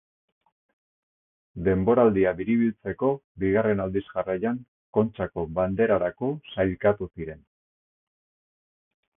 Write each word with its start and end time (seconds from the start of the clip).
Denboraldia 1.67 2.31
biribiltzeko 2.39 3.11
bigarren 3.43 3.83
aldiz 3.85 4.03
jarraian 4.07 4.57
Kontxako 4.99 5.47
Banderarako 5.59 6.33
sailkatu 6.57 7.11
ziren. 7.19 7.49